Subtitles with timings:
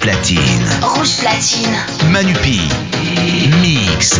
[0.00, 0.40] Platine.
[0.82, 1.76] Rouge Platine.
[2.10, 2.60] Manupi.
[3.60, 4.18] Mix.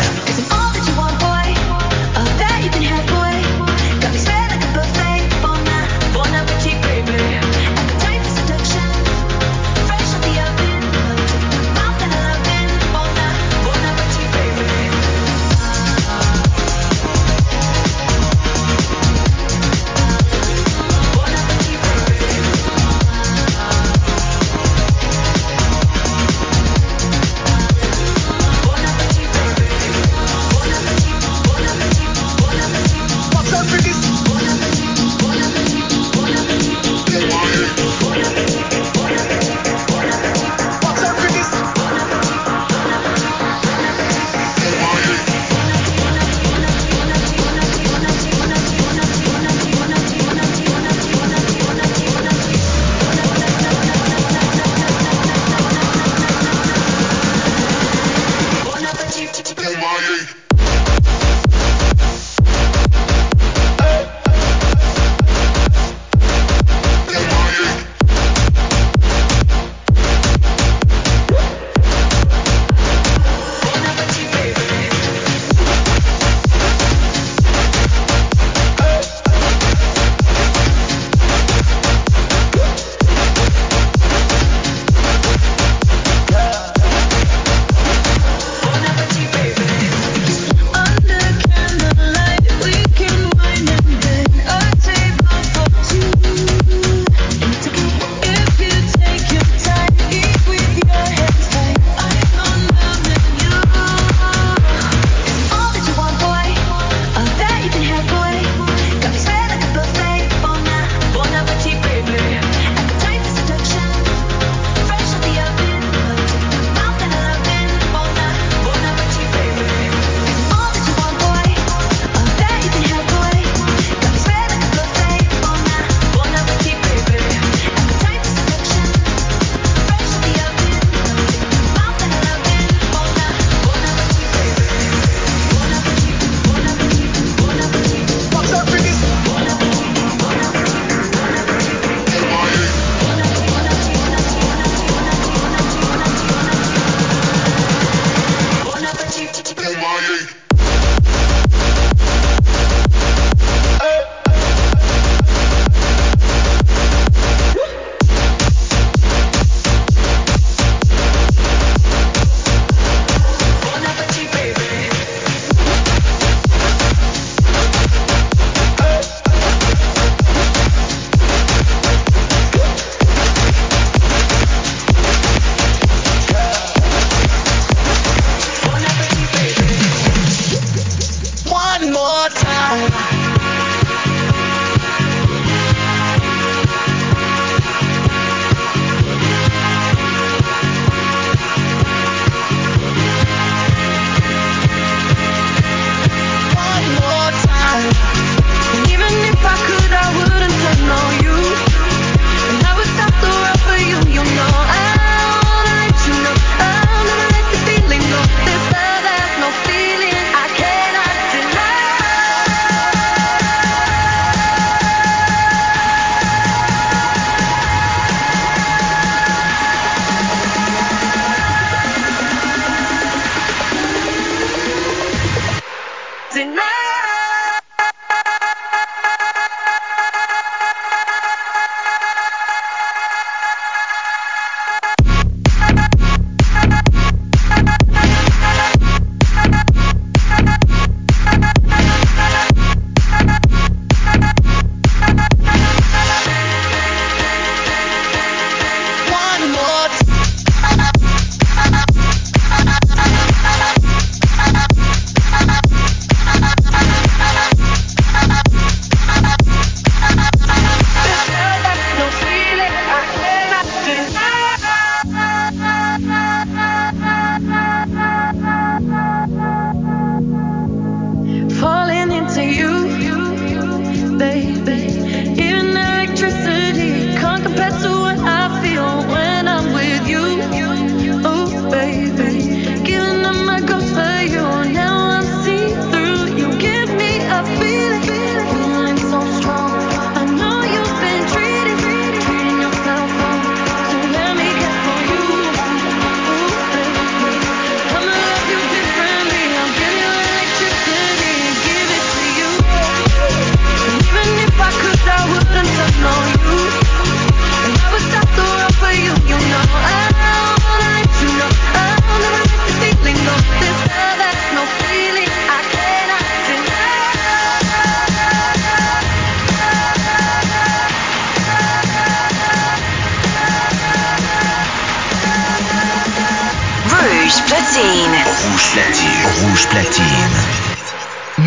[329.71, 330.35] platine.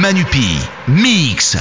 [0.01, 1.57] Manupi, mix.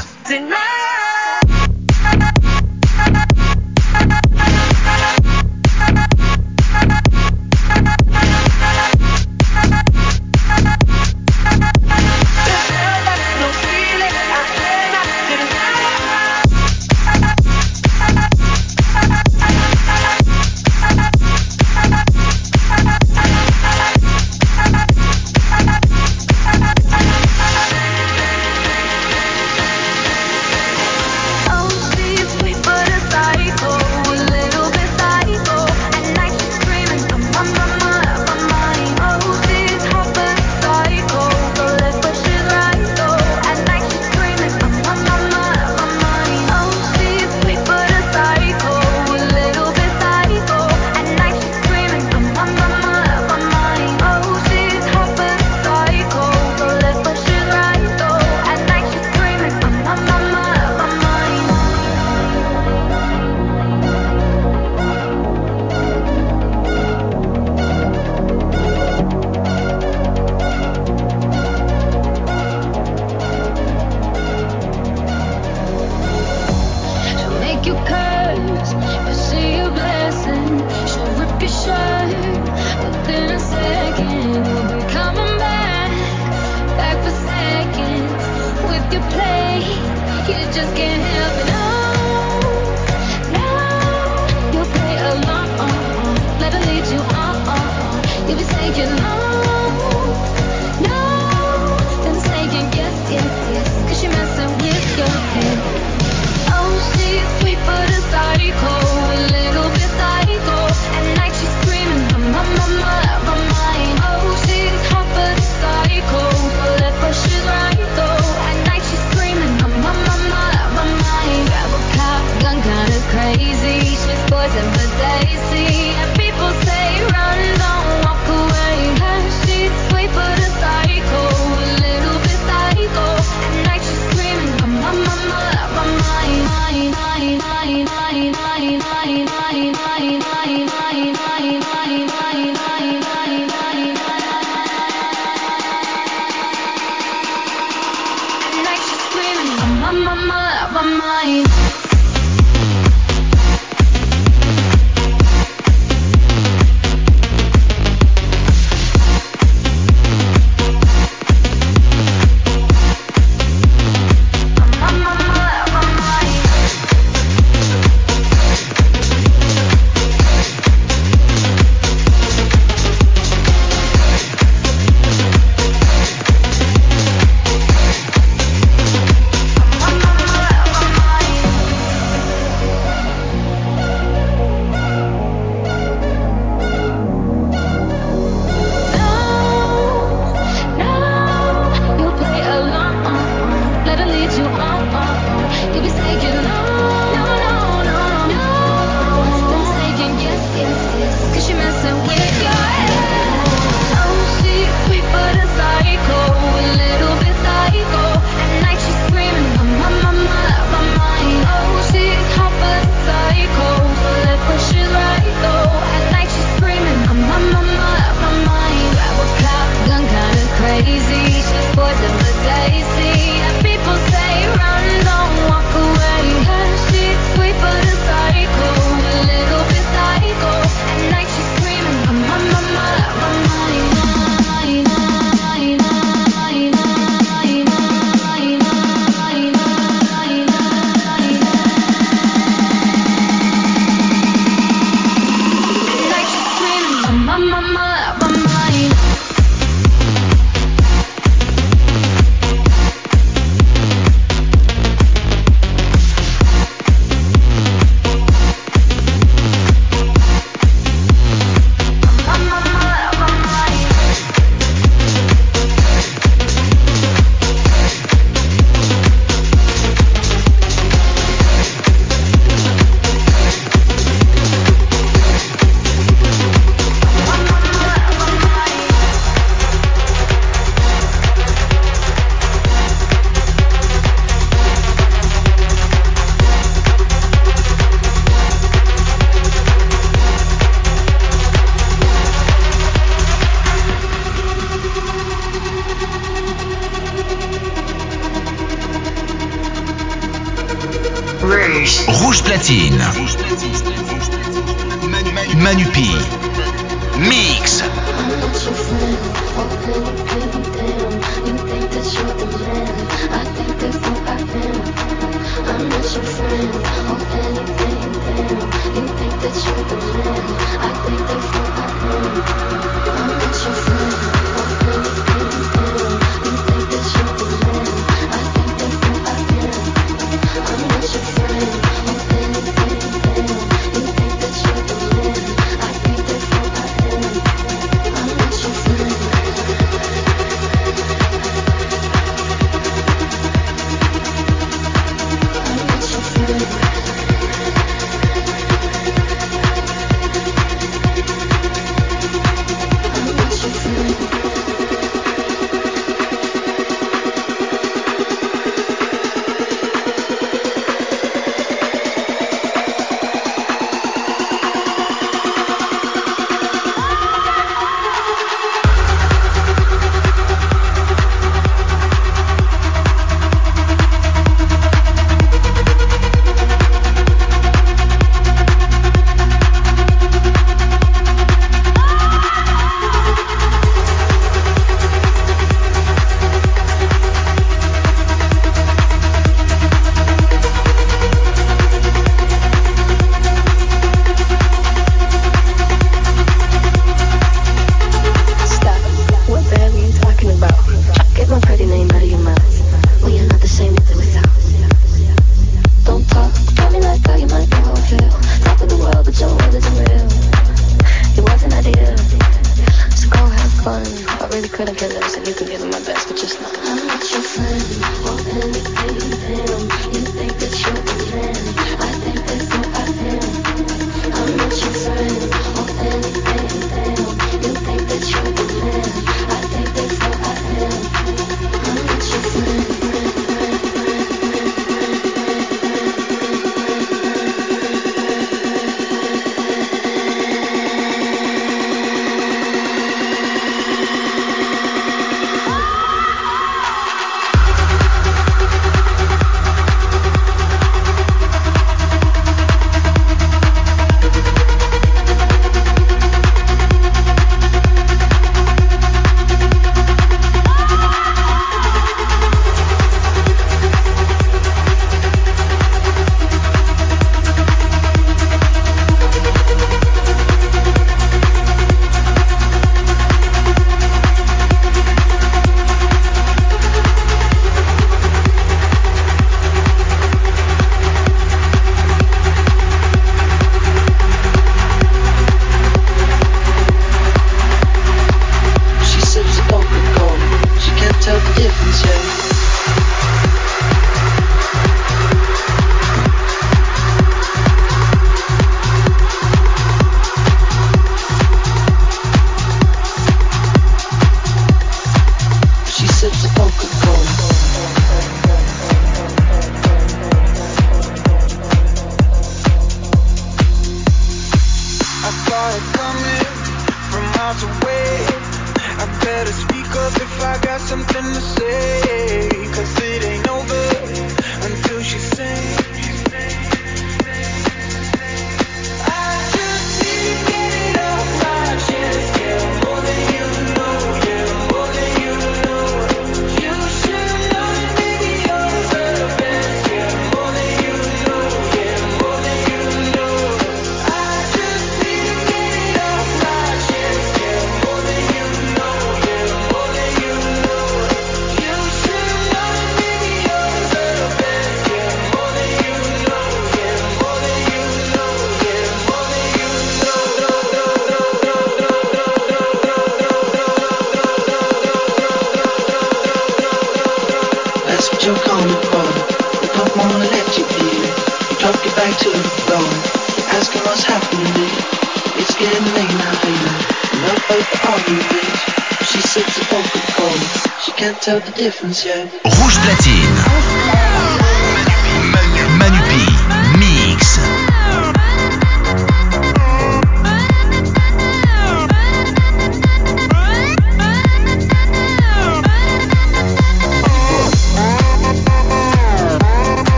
[581.25, 583.22] Rouge platine.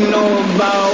[0.00, 0.93] Know,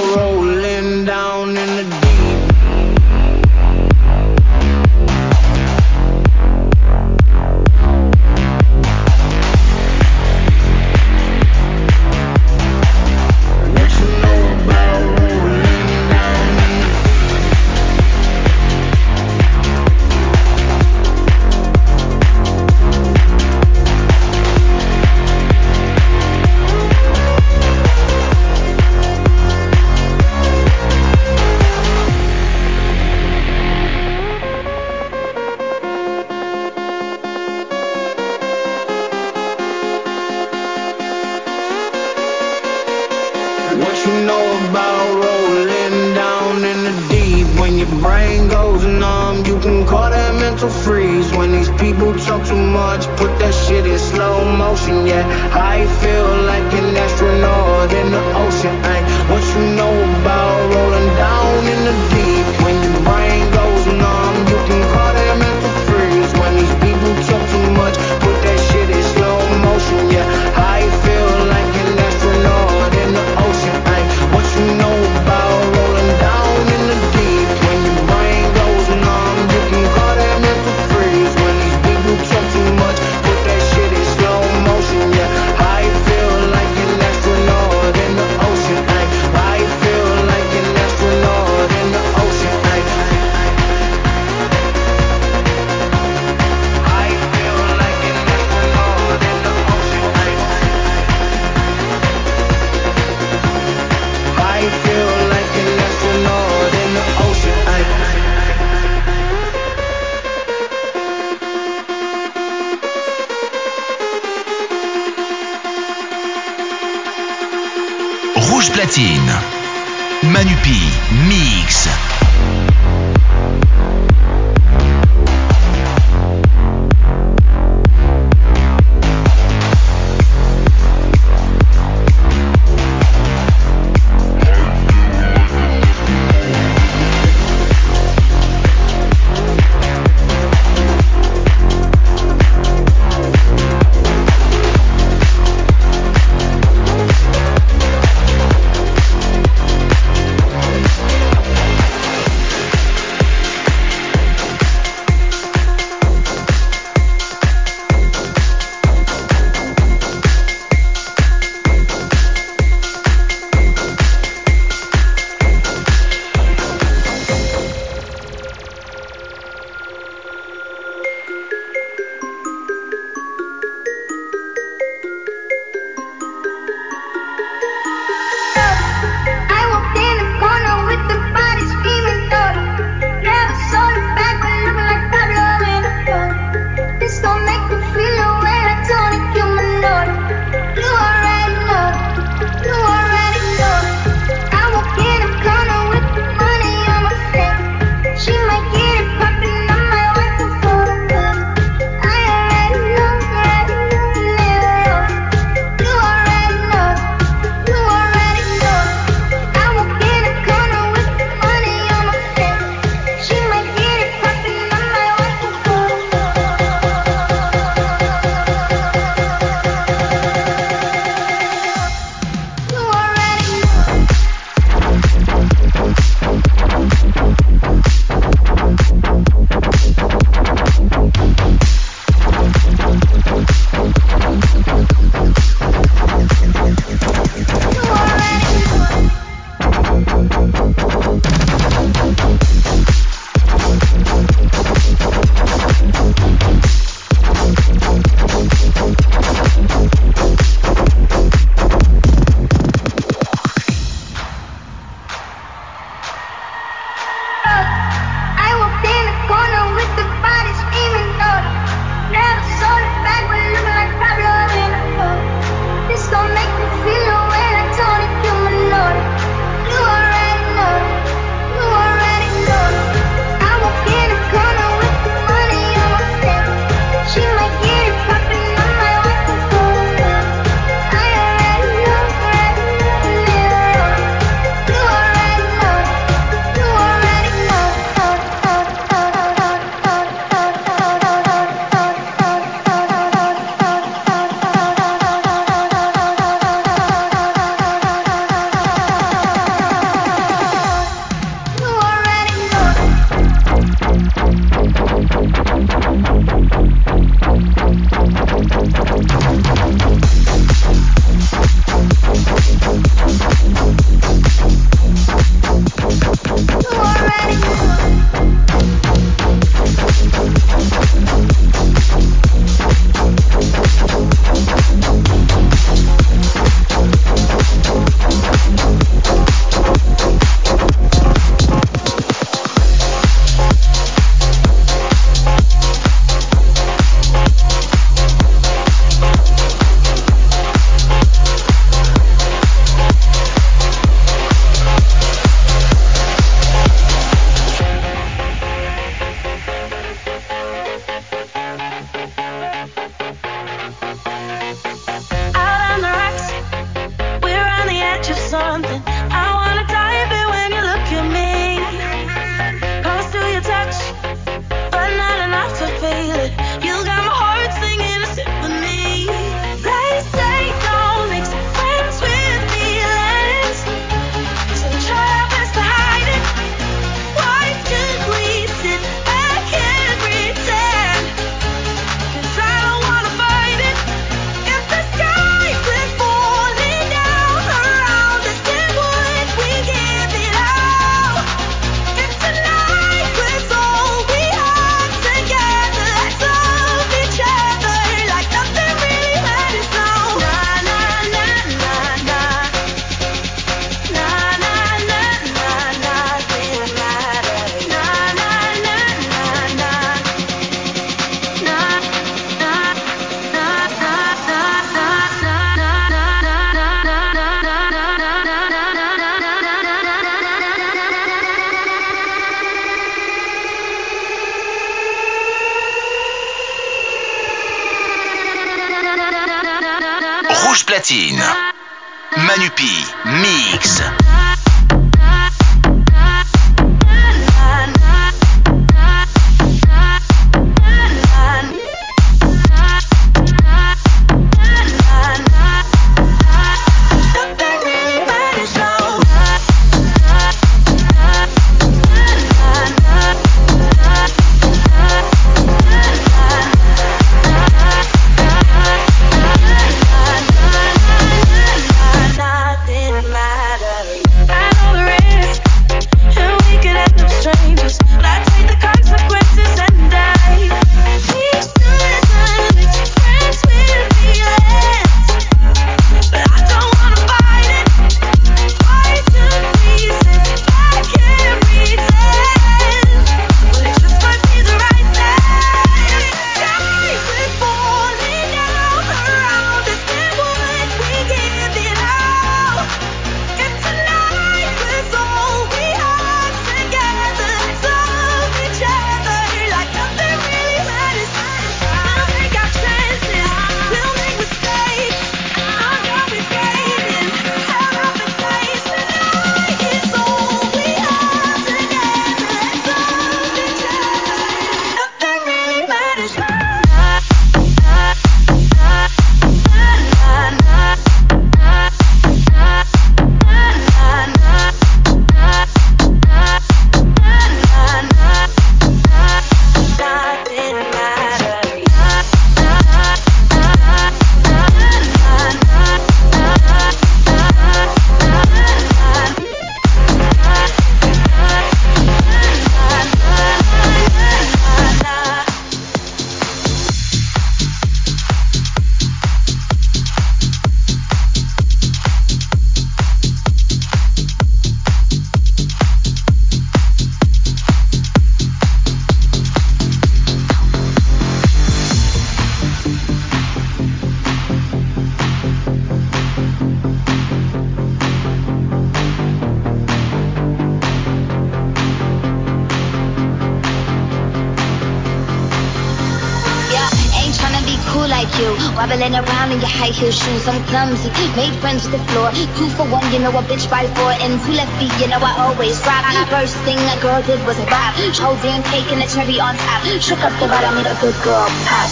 [581.15, 582.07] Made friends with the floor.
[582.39, 583.91] Two for one, you know a bitch by four.
[583.99, 585.83] And two left feet, you know I always rock.
[586.07, 587.75] First thing a girl did was rap.
[587.99, 589.67] Whole damn cake and a cherry on top.
[589.83, 591.67] Shook up the bottom, made a good girl pop.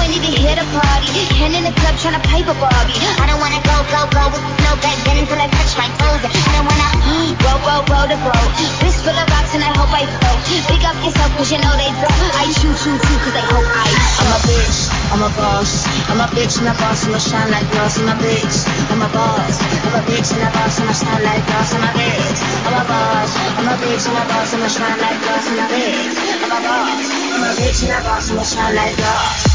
[0.00, 1.12] 20 to hit a party.
[1.36, 2.96] Hen in the club trying to pipe a Barbie.
[3.20, 6.24] I don't wanna go, go, go with no back then until I touch my toes.
[6.24, 6.88] I don't wanna
[7.44, 8.48] roll, roll, roll the boat.
[8.80, 10.38] Wrist full of and I hope I float.
[10.70, 12.32] Big up yourself cause you know they don't.
[12.38, 14.20] I shoot, shoot, shoot cause they hope I shoot.
[14.20, 14.78] I'm a bitch,
[15.10, 15.70] I'm a boss.
[16.10, 17.98] I'm a bitch and a boss, and I'ma shine like glass.
[17.98, 18.56] I'm a bitch.
[18.90, 19.56] I'm a boss.
[19.58, 20.78] I'm a bitch and a boss.
[20.78, 21.74] and I'ma shine like glass.
[21.74, 22.38] I'm a bitch.
[22.66, 23.30] I'm a boss.
[23.58, 24.52] I'm a bitch and a boss.
[24.54, 25.46] and I'ma shine like glass.
[25.50, 26.14] I'm a bitch.
[26.42, 27.06] I'm a boss.
[27.10, 28.30] I'm a bitch and a boss.
[28.30, 29.49] and I'ma shine like glass.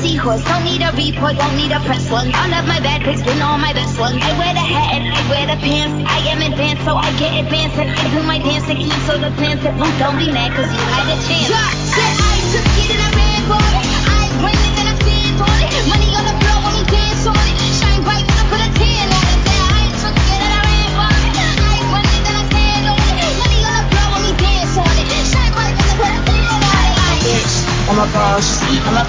[0.00, 0.42] Seahorse.
[0.44, 2.30] Don't need a report, don't need a press one.
[2.34, 4.18] All of my bad pics been all my best ones.
[4.22, 6.10] I wear the hat and I wear the pants.
[6.10, 7.76] I am advanced, so I get advanced.
[7.78, 9.62] And I do my dance to cancel the plans.
[9.62, 11.50] That don't be mad, cause you had a chance.
[11.50, 11.87] Yeah.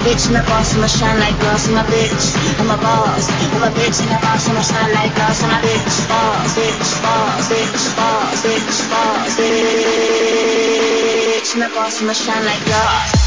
[0.00, 1.68] a bitch and a boss, shine like glass.
[1.68, 3.28] I'm a bitch, I'm a boss.
[3.28, 5.42] I'm a bitch and a boss, I'ma shine like glass.
[5.42, 12.12] I'm a bitch, boss, bitch, boss, bitch, boss, bitch, boss, bitch, and a boss, I'ma
[12.12, 13.19] shine like glass.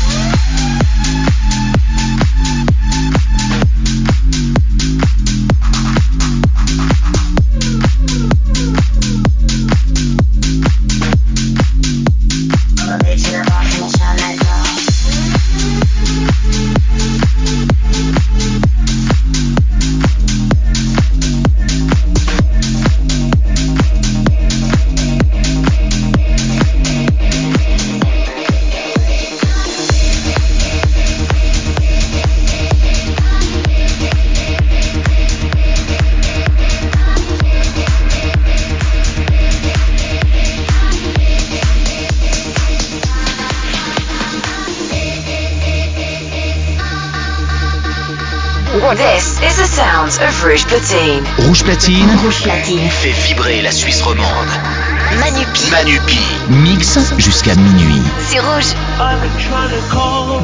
[51.84, 52.16] Platine.
[52.24, 52.90] Rouge Platine.
[52.90, 54.24] Fait vibrer la Suisse romande.
[55.20, 55.70] Manupi.
[55.70, 56.20] Manupi.
[56.48, 58.02] Mix jusqu'à minuit.
[58.30, 58.74] C'est Rouge.
[59.02, 60.40] I've been trying to call.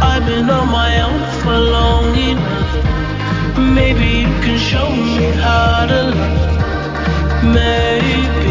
[0.00, 3.58] I've been on my own for long enough.
[3.58, 7.42] Maybe you can show me how to love.
[7.42, 8.41] Maybe.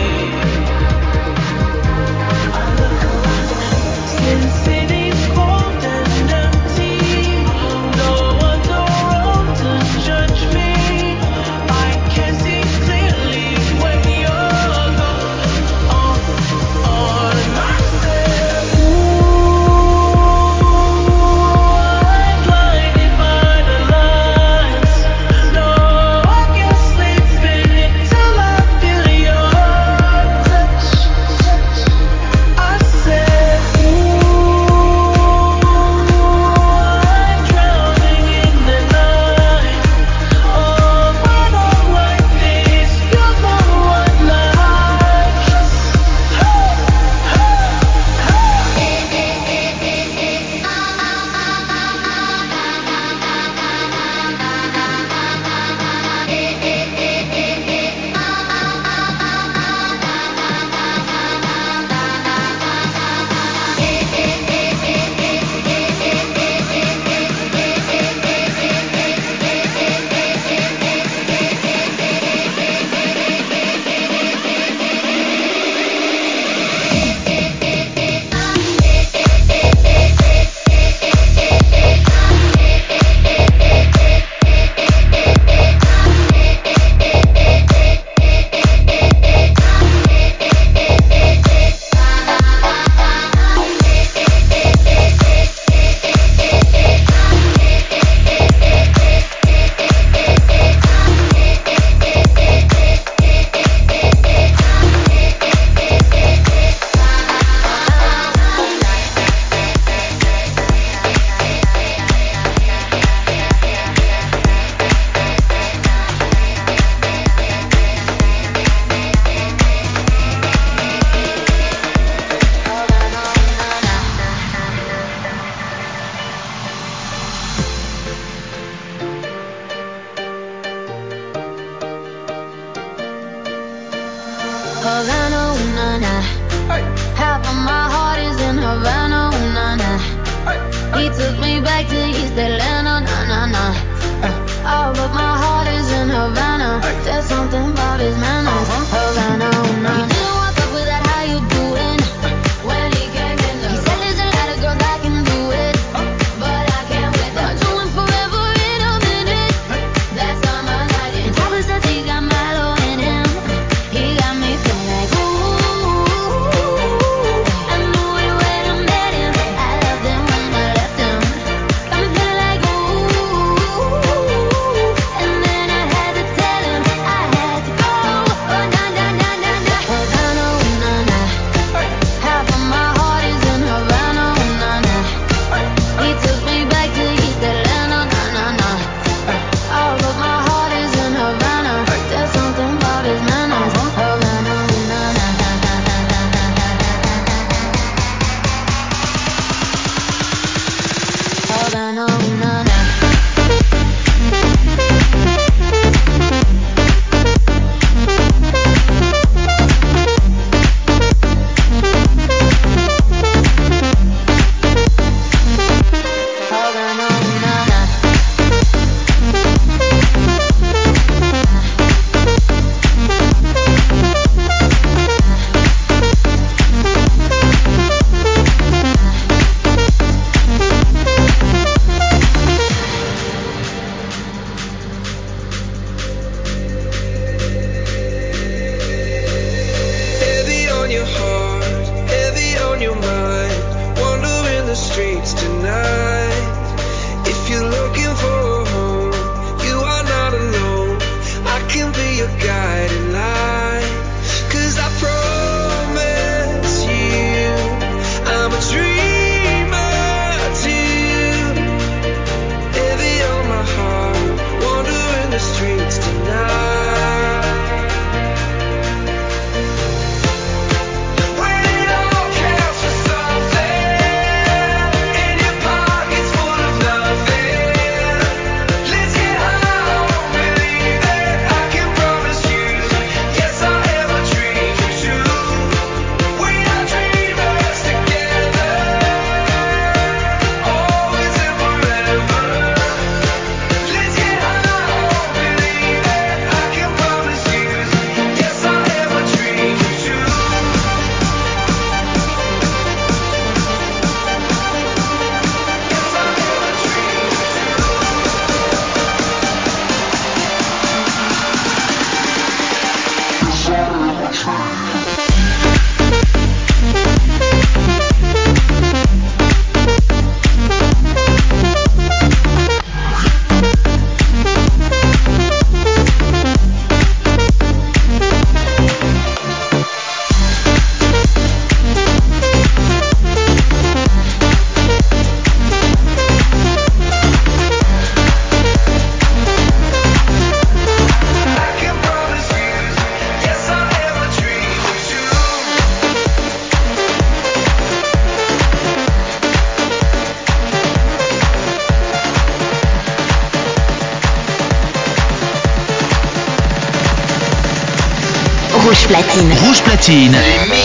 [360.12, 360.81] Rouge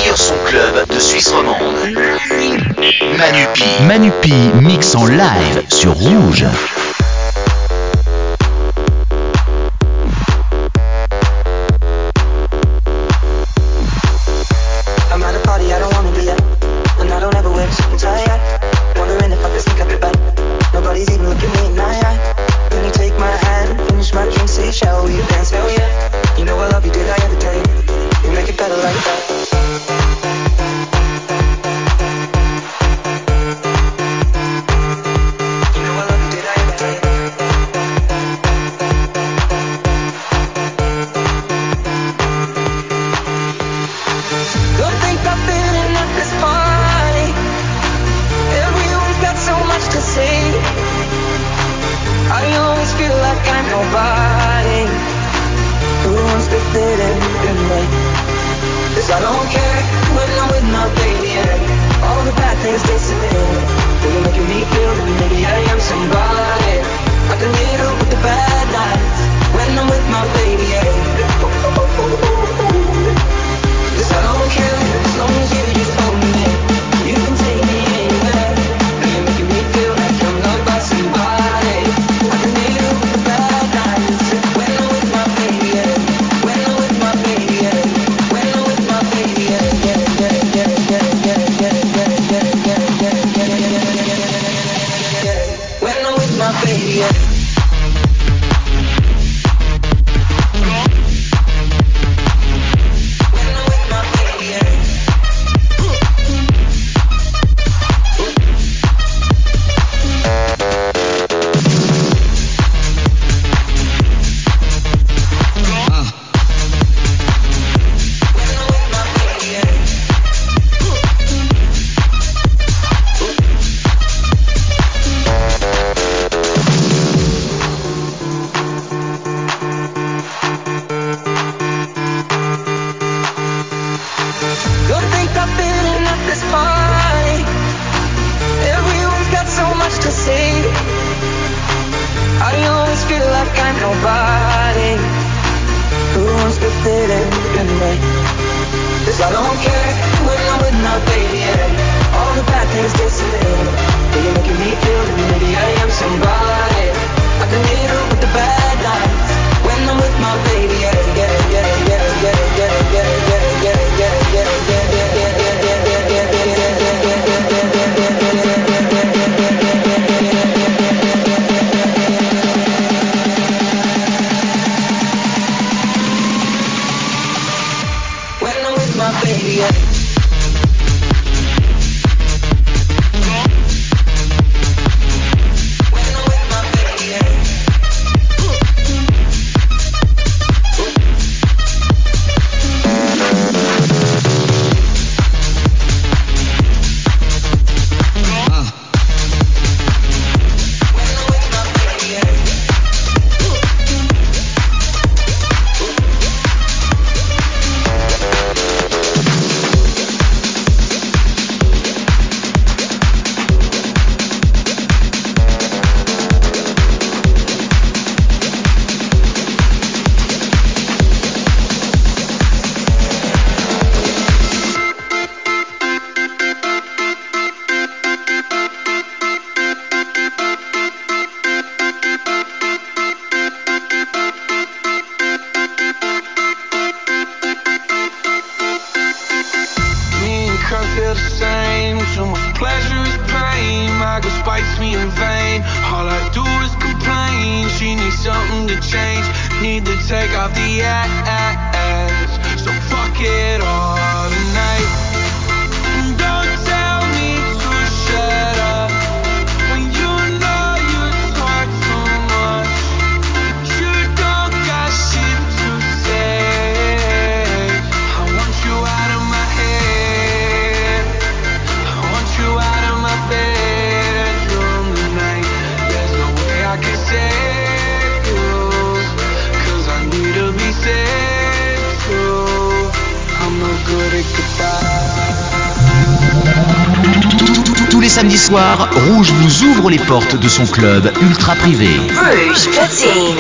[288.57, 291.89] soir, Rouge vous ouvre les portes de son club ultra privé.
[292.09, 293.37] Rouge Platine.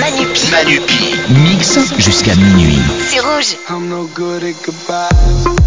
[0.00, 0.50] Manupi.
[0.50, 1.14] Manupi.
[1.28, 2.78] Mix jusqu'à minuit.
[3.08, 3.56] C'est rouge.
[3.68, 5.63] I'm no good at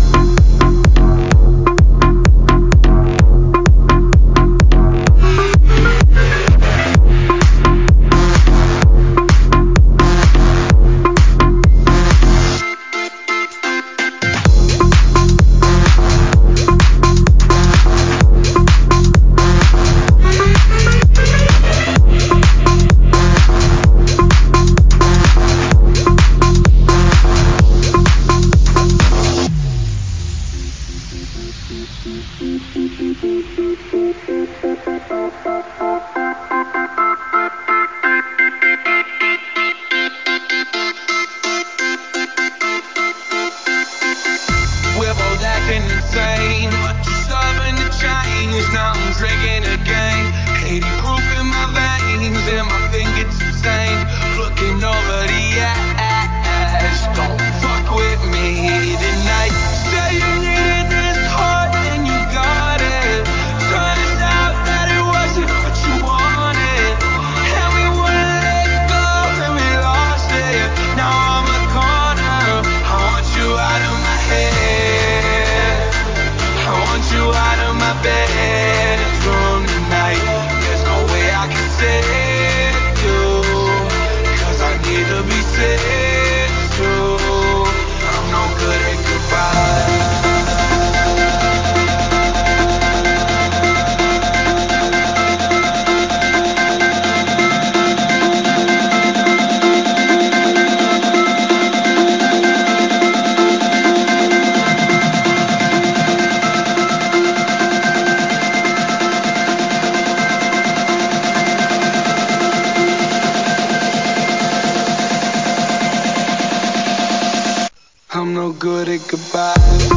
[119.00, 119.97] goodbye.